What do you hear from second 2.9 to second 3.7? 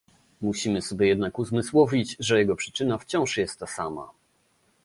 wciąż jest ta